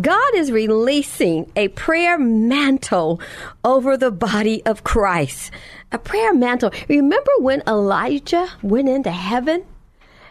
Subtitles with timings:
[0.00, 3.20] God is releasing a prayer mantle
[3.62, 5.52] over the body of Christ.
[5.92, 6.72] A prayer mantle.
[6.88, 9.64] Remember when Elijah went into heaven?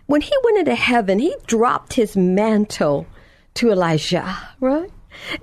[0.05, 3.07] When he went into heaven, he dropped his mantle
[3.55, 4.91] to Elisha, right?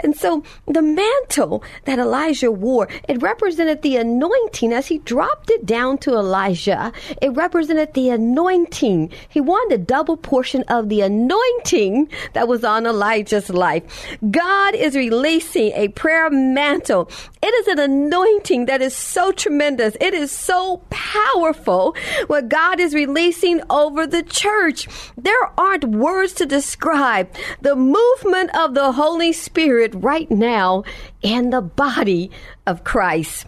[0.02, 5.66] And so the mantle that Elijah wore, it represented the anointing as he dropped it
[5.66, 6.92] down to Elisha.
[7.20, 9.12] It represented the anointing.
[9.28, 13.82] He wanted a double portion of the anointing that was on Elijah's life.
[14.30, 17.10] God is releasing a prayer mantle.
[17.42, 19.96] It is an anointing that is so tremendous.
[20.00, 21.94] It is so powerful
[22.26, 24.88] what God is releasing over the church.
[25.16, 30.84] There aren't words to describe the movement of the Holy Spirit Spirit right now
[31.20, 32.30] in the body
[32.66, 33.46] of Christ.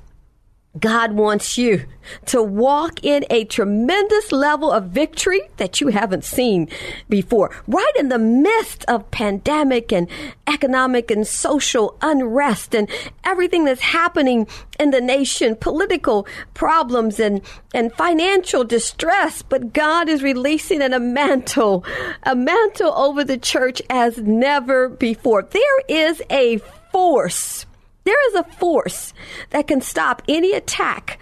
[0.81, 1.85] God wants you
[2.27, 6.69] to walk in a tremendous level of victory that you haven't seen
[7.11, 7.55] before.
[7.67, 10.09] Right in the midst of pandemic and
[10.47, 12.89] economic and social unrest and
[13.23, 14.47] everything that's happening
[14.81, 17.43] in the nation, political problems and,
[17.75, 19.43] and financial distress.
[19.43, 21.85] But God is releasing a mantle,
[22.23, 25.43] a mantle over the church as never before.
[25.43, 26.59] There is a
[26.93, 27.67] force
[28.05, 29.13] there is a force
[29.51, 31.19] that can stop any attack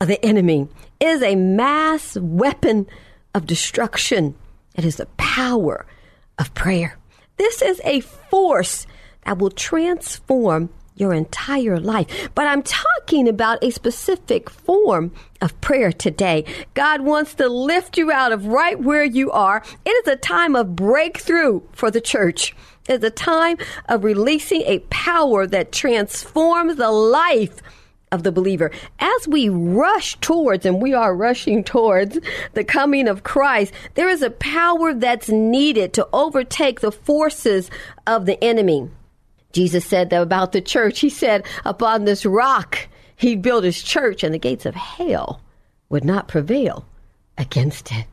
[0.00, 0.68] of the enemy.
[0.98, 2.86] It is a mass weapon
[3.34, 4.34] of destruction.
[4.74, 5.86] It is the power
[6.38, 6.96] of prayer.
[7.36, 8.86] This is a force
[9.24, 12.28] that will transform your entire life.
[12.34, 16.44] But I'm talking about a specific form of prayer today.
[16.74, 19.62] God wants to lift you out of right where you are.
[19.84, 22.54] It is a time of breakthrough for the church
[22.90, 23.56] is a time
[23.88, 27.62] of releasing a power that transforms the life
[28.12, 28.70] of the believer.
[28.98, 32.18] As we rush towards, and we are rushing towards
[32.54, 37.70] the coming of Christ, there is a power that's needed to overtake the forces
[38.06, 38.90] of the enemy.
[39.52, 41.00] Jesus said that about the church.
[41.00, 45.40] He said, Upon this rock, he built his church, and the gates of hell
[45.88, 46.86] would not prevail
[47.36, 48.06] against it.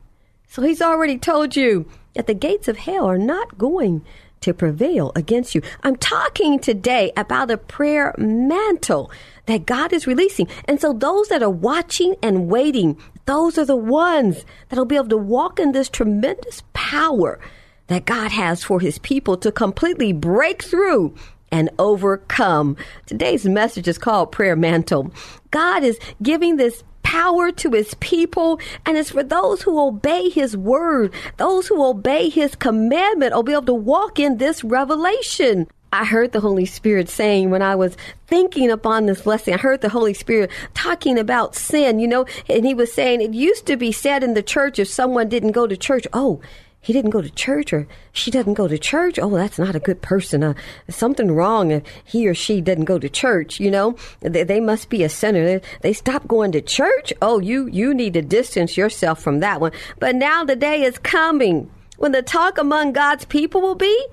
[0.48, 4.04] So he's already told you that the gates of hell are not going
[4.40, 5.62] to prevail against you.
[5.82, 9.10] I'm talking today about a prayer mantle
[9.46, 10.48] that God is releasing.
[10.66, 15.08] And so those that are watching and waiting, those are the ones that'll be able
[15.08, 17.40] to walk in this tremendous power
[17.88, 21.14] that God has for his people to completely break through
[21.50, 22.76] and overcome.
[23.06, 25.10] Today's message is called Prayer Mantle.
[25.50, 30.54] God is giving this power to his people, and it's for those who obey his
[30.54, 35.66] word, those who obey his commandment will be able to walk in this revelation.
[35.90, 37.96] I heard the Holy Spirit saying when I was
[38.26, 42.66] thinking upon this lesson, I heard the Holy Spirit talking about sin, you know, and
[42.66, 45.66] he was saying it used to be said in the church if someone didn't go
[45.66, 46.42] to church, oh,
[46.88, 49.18] he didn't go to church or she doesn't go to church.
[49.18, 50.42] Oh, that's not a good person.
[50.42, 50.54] Uh,
[50.88, 53.60] something wrong if he or she doesn't go to church.
[53.60, 55.44] You know, they, they must be a sinner.
[55.44, 57.12] They, they stop going to church.
[57.20, 59.72] Oh, you, you need to distance yourself from that one.
[59.98, 64.06] But now the day is coming when the talk among God's people will be,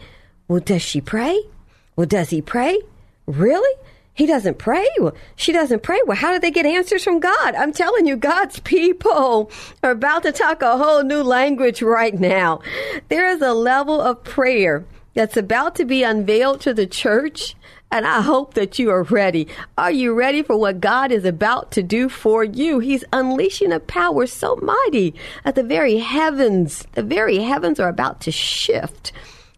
[0.49, 1.41] well, does she pray?
[1.95, 2.77] Well, does he pray?
[3.25, 3.73] Really?
[4.15, 4.87] He doesn't pray.
[4.97, 5.99] Well, she doesn't pray.
[6.07, 7.53] Well, how do they get answers from God?
[7.53, 9.51] I'm telling you, God's people
[9.83, 12.61] are about to talk a whole new language right now.
[13.09, 14.85] There is a level of prayer
[15.15, 17.55] that's about to be unveiled to the church.
[17.91, 19.47] And I hope that you are ready.
[19.77, 22.79] Are you ready for what God is about to do for you?
[22.79, 25.13] He's unleashing a power so mighty
[25.43, 29.11] that the very heavens, the very heavens are about to shift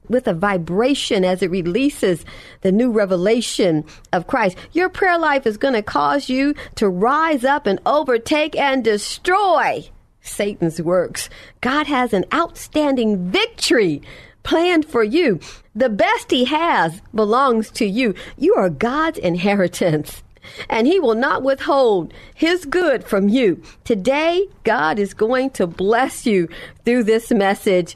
[0.09, 2.25] with a vibration as it releases
[2.61, 4.57] the new revelation of Christ.
[4.73, 9.89] Your prayer life is going to cause you to rise up and overtake and destroy
[10.21, 11.29] Satan's works.
[11.61, 14.01] God has an outstanding victory
[14.43, 15.39] planned for you.
[15.75, 18.15] The best He has belongs to you.
[18.37, 20.23] You are God's inheritance
[20.69, 23.61] and he will not withhold his good from you.
[23.83, 26.47] Today, God is going to bless you
[26.85, 27.95] through this message.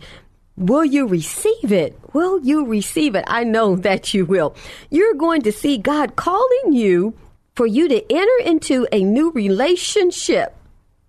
[0.57, 1.98] Will you receive it?
[2.13, 3.24] Will you receive it?
[3.27, 4.56] I know that you will.
[4.89, 7.13] You're going to see God calling you
[7.56, 10.56] for you to enter into a new relationship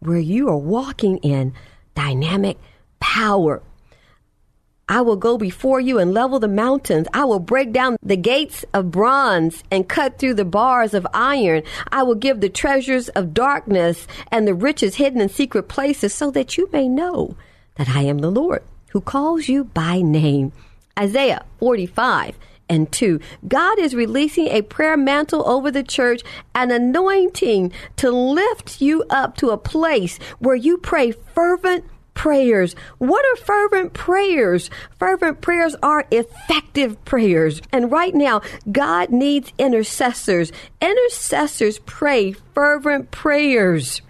[0.00, 1.54] where you are walking in
[1.94, 2.58] dynamic
[2.98, 3.62] power.
[4.88, 7.06] I will go before you and level the mountains.
[7.14, 11.62] I will break down the gates of bronze and cut through the bars of iron.
[11.90, 16.30] I will give the treasures of darkness and the riches hidden in secret places so
[16.32, 17.36] that you may know
[17.76, 18.62] that I am the Lord
[18.92, 20.52] who calls you by name.
[20.98, 22.36] Isaiah 45
[22.68, 23.20] and 2.
[23.48, 26.22] God is releasing a prayer mantle over the church,
[26.54, 31.84] an anointing to lift you up to a place where you pray fervent
[32.14, 32.74] prayers.
[32.98, 34.70] What are fervent prayers?
[34.98, 37.62] Fervent prayers are effective prayers.
[37.72, 40.52] And right now, God needs intercessors.
[40.80, 44.02] Intercessors pray fervent prayers.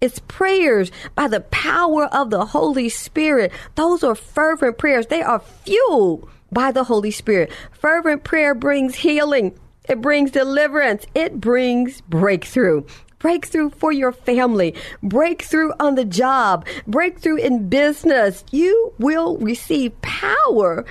[0.00, 3.52] It's prayers by the power of the Holy Spirit.
[3.74, 5.06] Those are fervent prayers.
[5.06, 7.52] They are fueled by the Holy Spirit.
[7.72, 9.58] Fervent prayer brings healing.
[9.88, 11.06] It brings deliverance.
[11.14, 12.84] It brings breakthrough.
[13.18, 14.74] Breakthrough for your family.
[15.02, 16.66] Breakthrough on the job.
[16.86, 18.44] Breakthrough in business.
[18.50, 20.84] You will receive power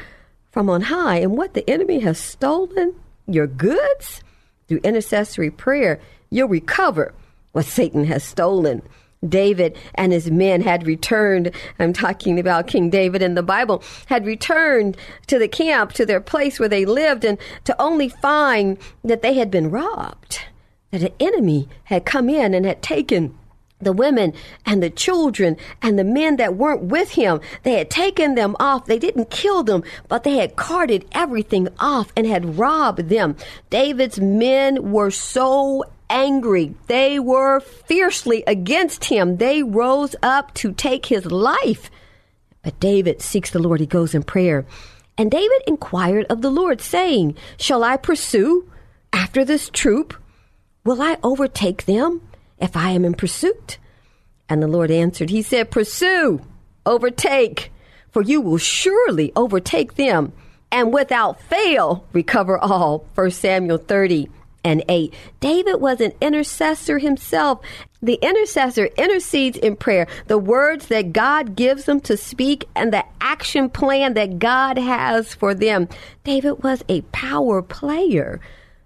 [0.51, 1.17] from on high.
[1.17, 2.95] And what the enemy has stolen,
[3.27, 4.21] your goods,
[4.67, 7.13] through intercessory prayer, you'll recover
[7.53, 8.81] what Satan has stolen.
[9.27, 11.51] David and his men had returned.
[11.79, 14.97] I'm talking about King David in the Bible, had returned
[15.27, 19.35] to the camp, to their place where they lived, and to only find that they
[19.35, 20.41] had been robbed,
[20.91, 23.37] that an enemy had come in and had taken
[23.79, 24.33] the women
[24.65, 27.41] and the children and the men that weren't with him.
[27.63, 28.85] They had taken them off.
[28.85, 33.35] They didn't kill them, but they had carted everything off and had robbed them.
[33.69, 35.83] David's men were so
[36.13, 36.75] angry.
[36.87, 39.37] They were fiercely against him.
[39.37, 41.89] They rose up to take his life.
[42.61, 43.81] But David seeks the Lord.
[43.81, 44.65] He goes in prayer.
[45.17, 48.71] And David inquired of the Lord, saying, Shall I pursue
[49.11, 50.15] after this troop?
[50.85, 52.21] Will I overtake them
[52.57, 53.77] if I am in pursuit?
[54.47, 56.41] And the Lord answered, He said, Pursue,
[56.85, 57.71] overtake,
[58.11, 60.33] for you will surely overtake them,
[60.71, 63.05] and without fail recover all.
[63.15, 64.29] 1 Samuel 30
[64.63, 65.13] and 8.
[65.39, 67.59] David was an intercessor himself.
[68.01, 73.05] The intercessor intercedes in prayer, the words that God gives them to speak and the
[73.21, 75.87] action plan that God has for them.
[76.23, 78.41] David was a power player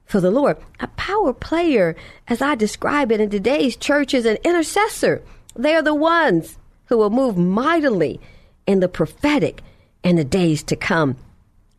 [0.05, 0.57] for the Lord.
[0.79, 1.95] A power player,
[2.27, 5.21] as I describe it in today's church, is an intercessor.
[5.55, 8.19] They are the ones who will move mightily
[8.65, 9.61] in the prophetic
[10.03, 11.17] in the days to come.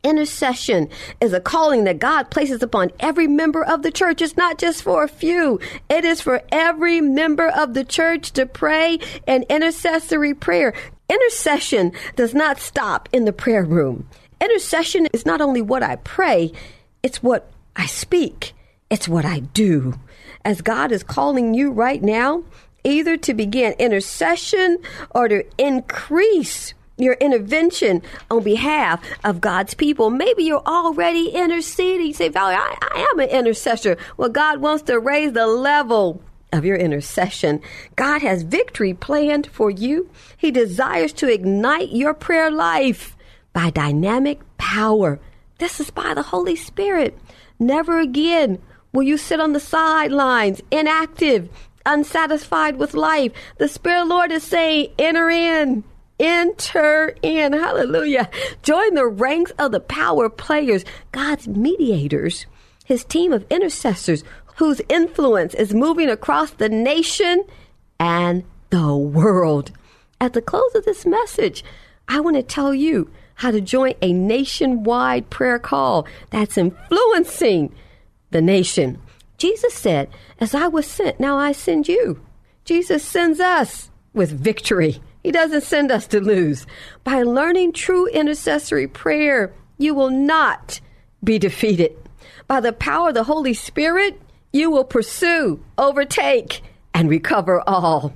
[0.04, 0.88] Intercession
[1.20, 4.22] is a calling that God places upon every member of the church.
[4.22, 5.58] It's not just for a few.
[5.90, 10.72] It is for every member of the church to pray an intercessory prayer.
[11.08, 14.08] Intercession does not stop in the prayer room.
[14.40, 16.52] Intercession is not only what I pray,
[17.02, 18.52] it's what I speak.
[18.90, 19.94] It's what I do.
[20.44, 22.44] As God is calling you right now,
[22.84, 24.78] either to begin intercession
[25.10, 30.10] or to increase your intervention on behalf of God's people.
[30.10, 32.08] Maybe you're already interceding.
[32.08, 33.96] You say, Valerie, I, I am an intercessor.
[34.16, 37.60] Well, God wants to raise the level of your intercession.
[37.96, 40.10] God has victory planned for you.
[40.36, 43.16] He desires to ignite your prayer life
[43.52, 45.20] by dynamic power.
[45.58, 47.18] This is by the Holy Spirit.
[47.58, 48.58] Never again
[48.92, 51.48] will you sit on the sidelines, inactive,
[51.84, 53.32] unsatisfied with life.
[53.58, 55.84] The Spirit Lord is saying, enter in.
[56.18, 57.52] Enter in.
[57.52, 58.28] Hallelujah.
[58.62, 62.46] Join the ranks of the power players, God's mediators,
[62.84, 64.24] his team of intercessors
[64.56, 67.44] whose influence is moving across the nation
[68.00, 69.70] and the world.
[70.20, 71.62] At the close of this message,
[72.08, 77.72] I want to tell you how to join a nationwide prayer call that's influencing
[78.30, 79.00] the nation.
[79.36, 80.10] Jesus said,
[80.40, 82.20] As I was sent, now I send you.
[82.64, 85.00] Jesus sends us with victory.
[85.22, 86.66] He doesn't send us to lose.
[87.04, 90.80] By learning true intercessory prayer, you will not
[91.22, 91.96] be defeated.
[92.46, 94.20] By the power of the Holy Spirit,
[94.52, 96.62] you will pursue, overtake,
[96.94, 98.14] and recover all.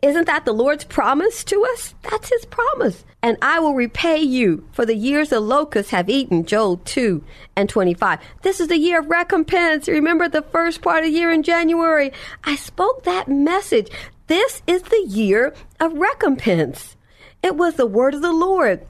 [0.00, 1.94] Isn't that the Lord's promise to us?
[2.02, 3.04] That's his promise.
[3.22, 6.44] And I will repay you for the years the locusts have eaten.
[6.44, 7.22] Joel 2
[7.56, 8.20] and 25.
[8.42, 9.88] This is the year of recompense.
[9.88, 12.12] Remember the first part of the year in January?
[12.44, 13.90] I spoke that message.
[14.28, 16.96] This is the year of recompense.
[17.42, 18.86] It was the word of the Lord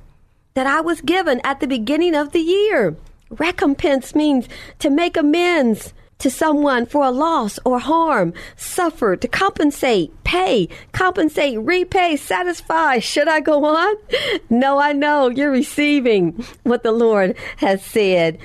[0.54, 2.96] that I was given at the beginning of the year.
[3.30, 4.48] Recompense means
[4.80, 11.60] to make amends to someone for a loss or harm, suffer, to compensate, pay, compensate,
[11.60, 12.98] repay, satisfy.
[12.98, 13.94] Should I go on?
[14.50, 18.38] No, I know you're receiving what the Lord has said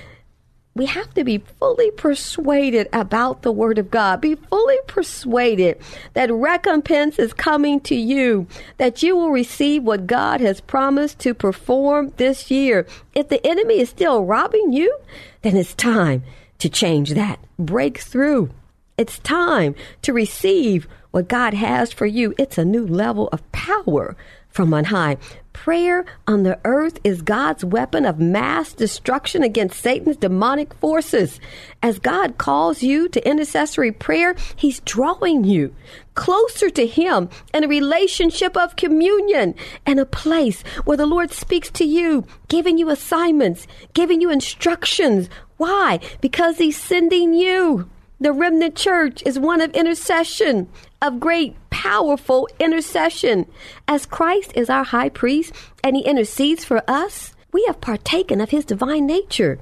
[0.76, 4.22] we have to be fully persuaded about the Word of God.
[4.22, 5.78] Be fully persuaded
[6.14, 11.36] that recompense is coming to you, that you will receive what God has promised to
[11.36, 12.88] perform this year.
[13.14, 14.98] If the enemy is still robbing you,
[15.44, 16.24] then it's time
[16.58, 17.40] to change that.
[17.60, 18.50] Break through.
[18.98, 22.34] It's time to receive what God has for you.
[22.40, 24.16] It's a new level of power
[24.54, 25.18] from on high.
[25.52, 31.40] Prayer on the earth is God's weapon of mass destruction against Satan's demonic forces.
[31.82, 35.76] As God calls you to intercessory prayer, He's drawing you
[36.16, 39.56] closer to Him in a relationship of communion
[39.86, 45.30] and a place where the Lord speaks to you, giving you assignments, giving you instructions.
[45.58, 46.00] Why?
[46.22, 47.90] Because He's sending you.
[48.24, 50.70] The remnant church is one of intercession,
[51.02, 53.48] of great, powerful intercession.
[53.86, 55.52] As Christ is our high priest
[55.84, 59.60] and he intercedes for us, we have partaken of his divine nature.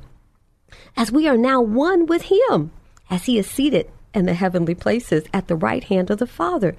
[0.95, 2.71] As we are now one with him,
[3.09, 6.75] as he is seated in the heavenly places at the right hand of the Father.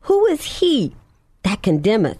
[0.00, 0.96] Who is he
[1.44, 2.18] that condemneth?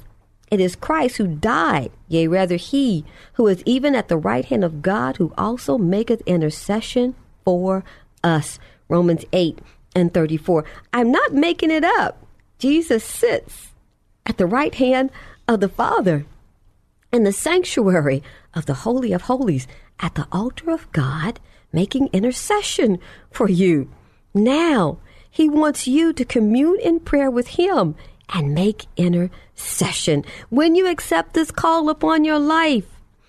[0.49, 4.63] It is Christ who died, yea, rather he who is even at the right hand
[4.63, 7.83] of God, who also maketh intercession for
[8.23, 8.61] us.
[8.93, 9.59] Romans 8
[9.97, 10.67] and 34.
[10.93, 12.27] I'm not making it up.
[12.59, 13.73] Jesus sits
[14.27, 15.11] at the right hand
[15.49, 16.27] of the Father
[17.11, 18.23] in the sanctuary
[18.53, 19.67] of the Holy of Holies
[19.99, 21.41] at the altar of God,
[21.73, 22.99] making intercession
[23.31, 23.91] for you.
[24.35, 24.99] Now,
[25.31, 27.95] He wants you to commune in prayer with Him
[28.29, 30.23] and make intercession.
[30.51, 32.89] When you accept this call upon your life,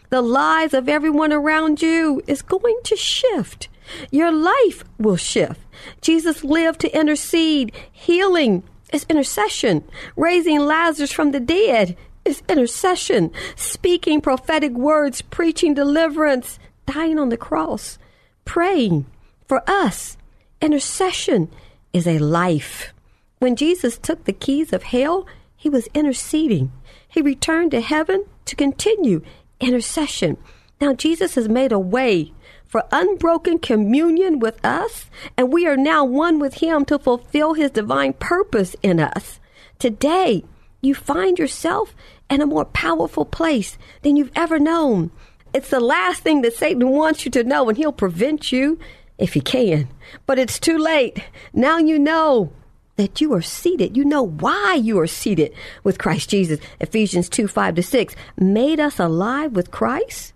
[0.09, 3.69] the lives of everyone around you is going to shift.
[4.11, 5.59] Your life will shift.
[6.01, 7.73] Jesus lived to intercede.
[7.91, 9.83] Healing is intercession.
[10.15, 13.31] Raising Lazarus from the dead is intercession.
[13.55, 17.97] Speaking prophetic words, preaching deliverance, dying on the cross,
[18.45, 19.05] praying
[19.47, 20.17] for us.
[20.61, 21.49] Intercession
[21.91, 22.93] is a life.
[23.39, 26.71] When Jesus took the keys of hell, he was interceding.
[27.07, 29.21] He returned to heaven to continue
[29.59, 30.37] intercession.
[30.79, 32.33] Now, Jesus has made a way
[32.73, 35.05] for unbroken communion with us,
[35.37, 39.39] and we are now one with Him to fulfill His divine purpose in us.
[39.77, 40.43] Today,
[40.81, 41.95] you find yourself
[42.31, 45.11] in a more powerful place than you've ever known.
[45.53, 48.79] It's the last thing that Satan wants you to know, and he'll prevent you
[49.19, 49.87] if he can.
[50.25, 51.19] But it's too late.
[51.53, 52.51] Now you know
[52.95, 53.95] that you are seated.
[53.95, 55.53] You know why you are seated
[55.83, 56.59] with Christ Jesus.
[56.79, 60.32] Ephesians 2 5 to 6 made us alive with Christ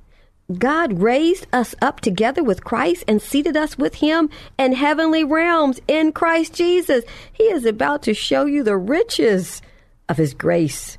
[0.56, 5.82] God raised us up together with Christ and seated us with Him in heavenly realms
[5.89, 7.04] in Christ Jesus.
[7.34, 9.62] He is about to show you the riches
[10.08, 10.98] of His grace.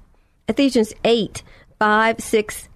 [0.49, 1.43] Ephesians 8
[1.79, 2.69] 5, 6,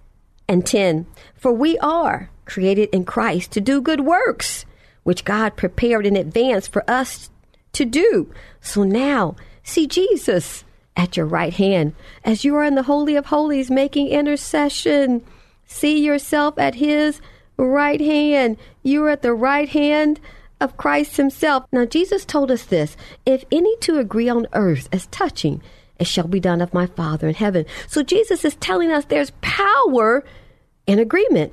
[0.47, 1.05] and 10.
[1.35, 4.65] For we are created in Christ to do good works,
[5.03, 7.29] which God prepared in advance for us
[7.73, 8.31] to do.
[8.61, 10.63] So now, see Jesus
[10.95, 15.23] at your right hand as you are in the Holy of Holies making intercession
[15.73, 17.19] See yourself at his
[17.57, 18.57] right hand.
[18.83, 20.19] You are at the right hand
[20.61, 21.65] of Christ himself.
[21.71, 25.63] Now, Jesus told us this if any two agree on earth as touching,
[25.97, 27.65] it shall be done of my Father in heaven.
[27.87, 30.23] So, Jesus is telling us there's power
[30.85, 31.51] in agreement.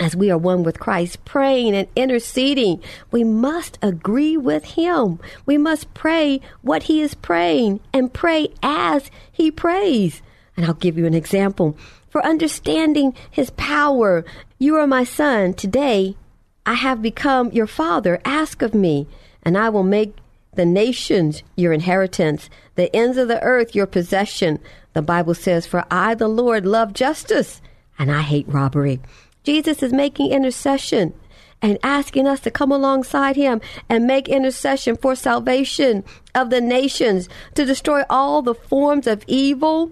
[0.00, 2.82] As we are one with Christ, praying and interceding,
[3.12, 5.20] we must agree with Him.
[5.46, 10.22] We must pray what He is praying and pray as He prays.
[10.56, 11.76] And I'll give you an example
[12.08, 14.24] for understanding his power.
[14.58, 15.54] You are my son.
[15.54, 16.16] Today
[16.64, 18.20] I have become your father.
[18.24, 19.06] Ask of me,
[19.42, 20.14] and I will make
[20.54, 24.60] the nations your inheritance, the ends of the earth your possession.
[24.92, 27.60] The Bible says, For I, the Lord, love justice,
[27.98, 29.00] and I hate robbery.
[29.42, 31.12] Jesus is making intercession
[31.60, 37.28] and asking us to come alongside him and make intercession for salvation of the nations,
[37.54, 39.90] to destroy all the forms of evil,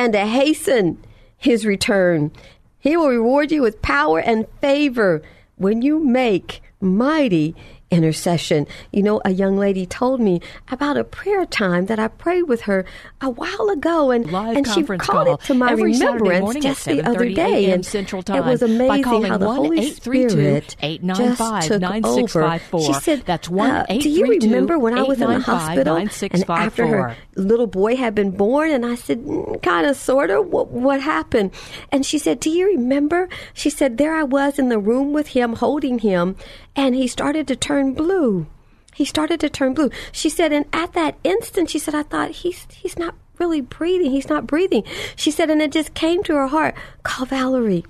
[0.00, 0.96] and to hasten
[1.36, 2.30] his return.
[2.78, 5.20] He will reward you with power and favor
[5.56, 7.54] when you make mighty
[7.90, 8.66] intercession.
[8.92, 12.62] You know, a young lady told me about a prayer time that I prayed with
[12.62, 12.84] her
[13.20, 16.84] a while ago, and, Live and she called call it to my every remembrance just
[16.84, 17.70] the other day.
[17.70, 22.60] And Central it Time was by amazing how the Holy Spirit just took over.
[22.78, 26.86] She said, That's uh, Do you remember when I was in the hospital and after
[26.86, 28.70] her little boy had been born?
[28.70, 30.46] And I said, mm, kind of, sort of.
[30.46, 31.52] What, what happened?
[31.92, 33.28] And she said, Do you remember?
[33.54, 36.36] She said, There I was in the room with him, holding him,
[36.76, 38.46] and he started to turn blue.
[38.94, 39.90] He started to turn blue.
[40.12, 44.10] She said, and at that instant, she said, I thought he's he's not really breathing.
[44.10, 44.84] He's not breathing.
[45.16, 46.74] She said, and it just came to her heart.
[47.02, 47.84] Call Valerie.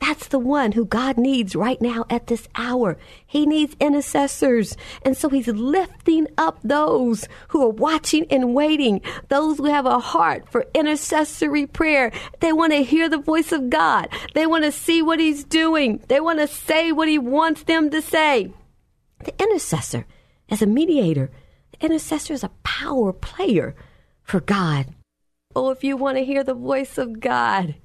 [0.00, 2.98] That's the one who God needs right now at this hour.
[3.26, 4.76] He needs intercessors.
[5.02, 9.98] And so he's lifting up those who are watching and waiting, those who have a
[9.98, 12.12] heart for intercessory prayer.
[12.40, 14.08] They want to hear the voice of God.
[14.34, 16.02] They want to see what he's doing.
[16.08, 18.52] They want to say what he wants them to say.
[19.24, 20.06] The intercessor,
[20.50, 21.30] as a mediator,
[21.72, 23.74] the intercessor is a power player
[24.22, 24.94] for God.
[25.54, 27.76] Oh, if you want to hear the voice of God,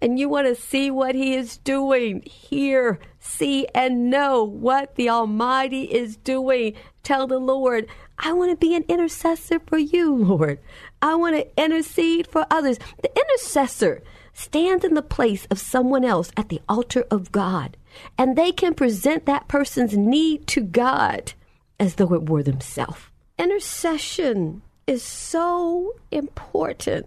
[0.00, 5.08] and you want to see what He is doing, hear, see, and know what the
[5.08, 7.86] Almighty is doing, tell the Lord,
[8.18, 10.60] I want to be an intercessor for you, Lord.
[11.02, 12.78] I want to intercede for others.
[13.02, 17.76] The intercessor stands in the place of someone else at the altar of God,
[18.18, 21.32] and they can present that person's need to God
[21.78, 23.00] as though it were themselves.
[23.38, 27.06] Intercession is so important.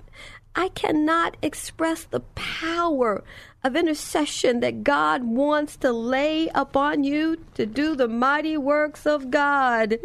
[0.57, 3.23] I cannot express the power
[3.63, 9.29] of intercession that God wants to lay upon you to do the mighty works of
[9.29, 9.99] God.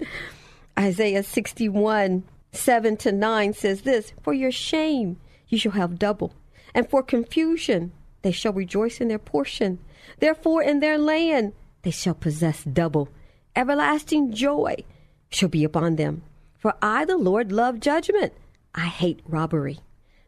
[0.78, 5.16] Isaiah 61, 7 to 9 says this For your shame
[5.48, 6.34] you shall have double,
[6.74, 9.78] and for confusion they shall rejoice in their portion.
[10.18, 13.08] Therefore, in their land they shall possess double.
[13.56, 14.84] Everlasting joy
[15.30, 16.22] shall be upon them.
[16.58, 18.34] For I, the Lord, love judgment.
[18.74, 19.80] I hate robbery.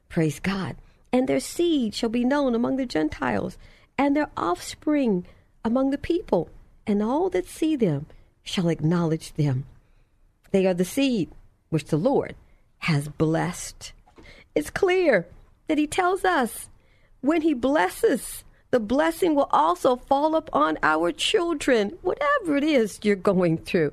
[0.09, 0.77] Praise God.
[1.13, 3.57] And their seed shall be known among the Gentiles,
[3.97, 5.25] and their offspring
[5.65, 6.51] among the people,
[6.87, 8.07] and all that see them
[8.43, 9.65] shall acknowledge them.
[10.51, 11.31] They are the seed
[11.71, 12.35] which the Lord
[12.79, 13.93] has blessed.
[14.55, 15.27] It's clear
[15.67, 16.69] that He tells us
[17.21, 23.17] when He blesses, the blessing will also fall upon our children, whatever it is you're
[23.17, 23.93] going through.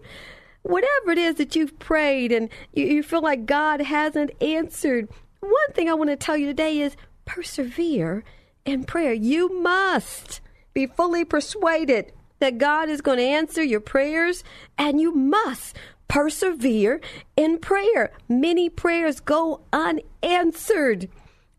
[0.64, 5.08] Whatever it is that you've prayed and you, you feel like God hasn't answered,
[5.42, 8.24] one thing I want to tell you today is persevere
[8.66, 9.14] in prayer.
[9.14, 10.42] You must
[10.74, 14.44] be fully persuaded that God is going to answer your prayers,
[14.78, 15.76] and you must
[16.08, 17.00] persevere
[17.36, 18.12] in prayer.
[18.28, 21.08] Many prayers go unanswered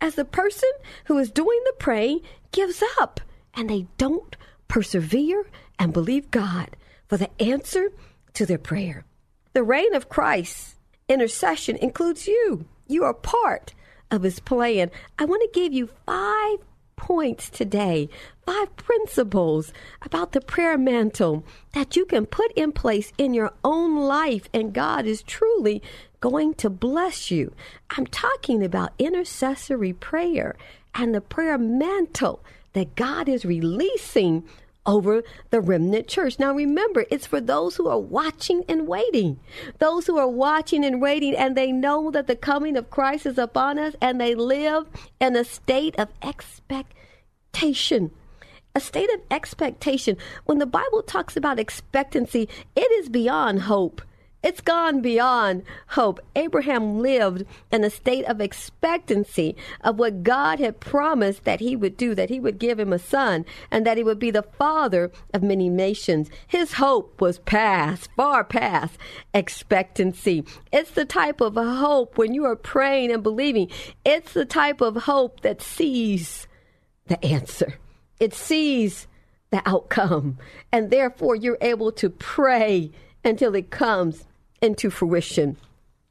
[0.00, 0.70] as the person
[1.06, 3.20] who is doing the praying gives up
[3.54, 4.36] and they don't
[4.68, 5.46] persevere
[5.78, 6.76] and believe God
[7.08, 7.90] for the answer
[8.34, 9.04] to their prayer.
[9.52, 10.76] The reign of Christ
[11.08, 12.66] intercession includes you.
[12.86, 13.74] You are part
[14.10, 14.90] of his plan.
[15.18, 16.58] I want to give you five
[16.96, 18.08] points today,
[18.46, 23.96] five principles about the prayer mantle that you can put in place in your own
[23.96, 25.82] life, and God is truly
[26.20, 27.52] going to bless you.
[27.90, 30.54] I'm talking about intercessory prayer
[30.94, 34.44] and the prayer mantle that God is releasing
[34.84, 36.38] over the remnant church.
[36.38, 39.38] Now remember, it's for those who are watching and waiting.
[39.78, 43.38] Those who are watching and waiting and they know that the coming of Christ is
[43.38, 44.86] upon us and they live
[45.20, 48.10] in a state of expectation.
[48.74, 50.16] a state of expectation.
[50.46, 54.00] When the Bible talks about expectancy, it is beyond hope.
[54.42, 56.18] It's gone beyond hope.
[56.34, 61.96] Abraham lived in a state of expectancy of what God had promised that he would
[61.96, 65.12] do, that he would give him a son, and that he would be the father
[65.32, 66.28] of many nations.
[66.48, 68.98] His hope was past, far past
[69.32, 70.44] expectancy.
[70.72, 73.70] It's the type of hope when you are praying and believing,
[74.04, 76.48] it's the type of hope that sees
[77.06, 77.74] the answer,
[78.18, 79.06] it sees
[79.50, 80.38] the outcome,
[80.72, 82.90] and therefore you're able to pray
[83.24, 84.24] until it comes
[84.62, 85.56] into fruition.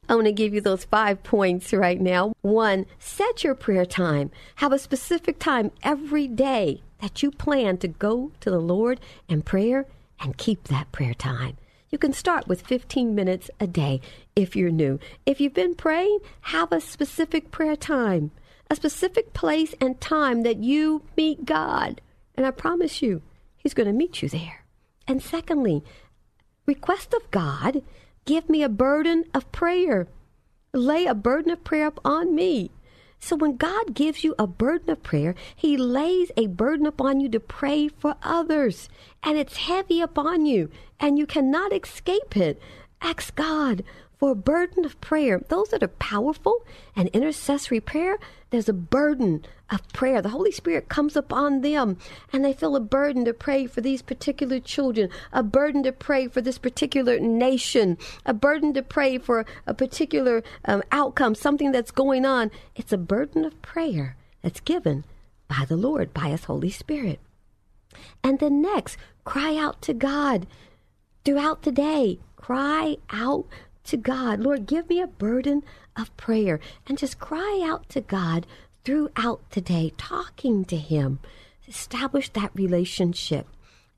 [0.08, 2.34] I want to give you those five points right now.
[2.42, 4.30] One, set your prayer time.
[4.56, 9.42] Have a specific time every day that you plan to go to the Lord in
[9.42, 9.86] prayer
[10.20, 11.56] and keep that prayer time.
[11.90, 14.00] You can start with 15 minutes a day
[14.34, 14.98] if you're new.
[15.26, 18.30] If you've been praying, have a specific prayer time,
[18.70, 22.00] a specific place and time that you meet God.
[22.34, 23.22] And I promise you,
[23.56, 24.64] He's going to meet you there.
[25.06, 25.84] And secondly,
[26.66, 27.82] request of God
[28.24, 30.06] Give me a burden of prayer.
[30.72, 32.70] Lay a burden of prayer upon me.
[33.18, 37.28] So when God gives you a burden of prayer, He lays a burden upon you
[37.30, 38.88] to pray for others.
[39.22, 42.60] And it's heavy upon you, and you cannot escape it.
[43.00, 43.84] Ask God
[44.22, 45.42] for a burden of prayer.
[45.48, 48.18] Those that are powerful and intercessory prayer,
[48.50, 50.22] there's a burden of prayer.
[50.22, 51.98] The Holy Spirit comes upon them
[52.32, 56.28] and they feel a burden to pray for these particular children, a burden to pray
[56.28, 61.90] for this particular nation, a burden to pray for a particular um, outcome, something that's
[61.90, 62.52] going on.
[62.76, 65.04] It's a burden of prayer that's given
[65.48, 67.18] by the Lord, by His Holy Spirit.
[68.22, 70.46] And then next, cry out to God
[71.24, 72.20] throughout the day.
[72.36, 73.46] Cry out
[73.84, 74.40] to God.
[74.40, 75.62] Lord, give me a burden
[75.96, 78.46] of prayer and just cry out to God
[78.84, 81.18] throughout the day, talking to Him.
[81.68, 83.46] Establish that relationship.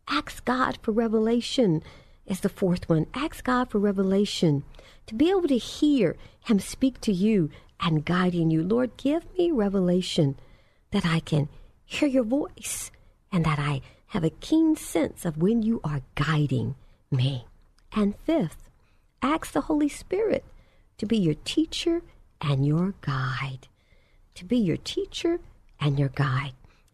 [0.09, 1.83] Ask God for revelation,
[2.27, 3.07] is the fourth one.
[3.15, 4.65] Ask God for revelation
[5.07, 8.63] to be able to hear Him speak to you and guiding you.
[8.63, 10.37] Lord, give me revelation
[10.91, 11.49] that I can
[11.85, 12.91] hear your voice
[13.33, 16.77] and that I have a keen sense of when you are guiding
[17.11, 17.47] me.
[17.93, 18.64] And fifth,
[19.25, 20.45] Ask the Holy Spirit
[20.99, 22.03] to be your teacher
[22.43, 23.69] and your guide.
[24.35, 25.41] To be your teacher
[25.81, 26.53] and your guide.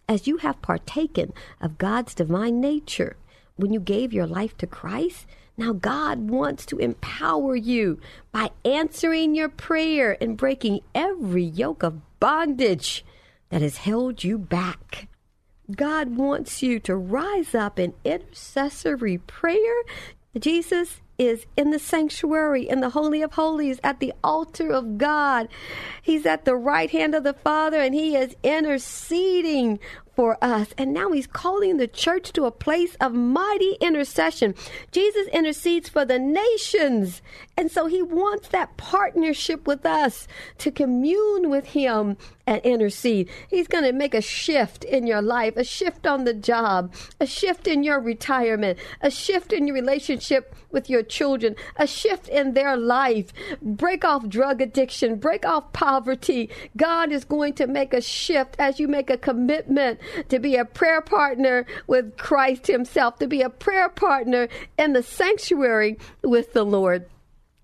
[0.09, 3.17] As you have partaken of God's divine nature
[3.57, 7.99] when you gave your life to Christ, now God wants to empower you
[8.31, 13.05] by answering your prayer and breaking every yoke of bondage
[13.49, 15.09] that has held you back.
[15.75, 19.83] God wants you to rise up in intercessory prayer.
[20.39, 25.49] Jesus is in the sanctuary, in the Holy of Holies, at the altar of God.
[26.03, 29.79] He's at the right hand of the Father and he is interceding
[30.17, 30.69] for us.
[30.79, 34.55] And now he's calling the church to a place of mighty intercession.
[34.93, 37.21] Jesus intercedes for the nations.
[37.55, 40.27] And so he wants that partnership with us
[40.59, 42.17] to commune with him
[42.51, 43.31] and intercede.
[43.49, 47.27] He's going to make a shift in your life, a shift on the job, a
[47.27, 52.55] shift in your retirement, a shift in your relationship with your children, a shift in
[52.55, 53.33] their life.
[53.63, 56.51] Break off drug addiction, break off poverty.
[56.77, 60.65] God is going to make a shift as you make a commitment to be a
[60.65, 66.65] prayer partner with Christ Himself, to be a prayer partner in the sanctuary with the
[66.65, 67.07] Lord.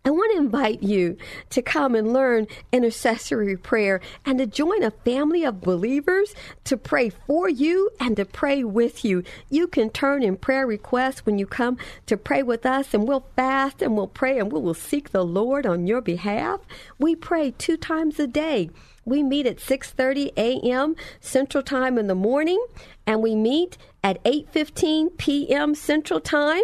[0.07, 1.16] I want to invite you
[1.51, 7.11] to come and learn intercessory prayer and to join a family of believers to pray
[7.11, 9.25] for you and to pray with you.
[9.51, 13.27] You can turn in prayer requests when you come to pray with us, and we'll
[13.35, 16.61] fast and we'll pray and we will seek the Lord on your behalf.
[17.01, 18.71] We pray two times a day.
[19.05, 20.95] We meet at 6:30 a.m.
[21.21, 22.64] Central Time in the morning
[23.09, 25.75] and we meet at 8:15 p.m.
[25.75, 26.62] Central Time.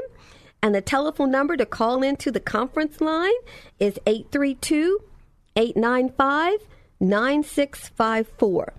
[0.63, 3.33] And the telephone number to call into the conference line
[3.81, 5.01] is 832
[5.57, 6.61] 895
[7.01, 8.75] 9654.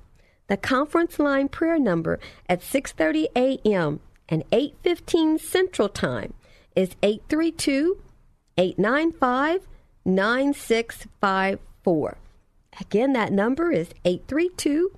[0.48, 4.00] The conference line prayer number at 6:30 a.m.
[4.30, 6.34] and 8:15 Central Time
[6.76, 8.00] is 832
[8.58, 9.68] 895
[10.06, 12.18] 9654.
[12.80, 14.92] Again, that number is 832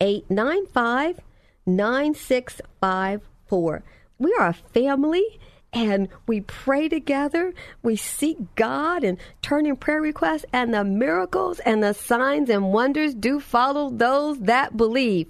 [0.00, 1.20] 895
[1.66, 3.82] 9654.
[4.18, 5.40] We are a family
[5.74, 7.52] and we pray together.
[7.82, 12.72] We seek God and turn in prayer requests, and the miracles and the signs and
[12.72, 15.26] wonders do follow those that believe.